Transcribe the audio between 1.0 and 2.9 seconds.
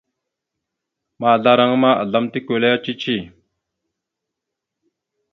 Mahəzlaraŋa ma, azlam tikweleya